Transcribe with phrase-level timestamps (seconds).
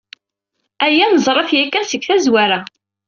[0.85, 2.59] Aya neẓra-t yakan seg tazwara.